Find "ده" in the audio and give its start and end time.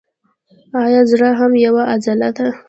2.37-2.47